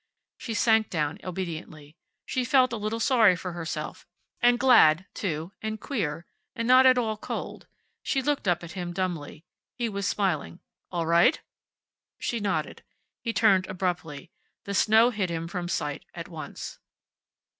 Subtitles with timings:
[0.39, 1.95] She sank down obediently.
[2.25, 4.07] She felt a little sorry for herself,
[4.41, 7.67] and glad, too, and queer, and not at all cold.
[8.01, 9.45] She looked up at him dumbly.
[9.75, 10.59] He was smiling.
[10.91, 11.39] "All right?"
[12.17, 12.81] She nodded.
[13.21, 14.31] He turned abruptly.
[14.63, 16.79] The snow hid him from sight at once.